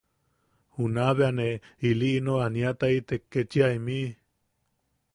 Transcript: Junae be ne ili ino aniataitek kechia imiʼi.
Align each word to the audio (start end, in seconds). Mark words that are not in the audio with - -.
Junae 0.75 1.13
be 1.17 1.27
ne 1.37 1.47
ili 1.89 2.09
ino 2.17 2.33
aniataitek 2.45 3.21
kechia 3.31 3.67
imiʼi. 3.77 4.09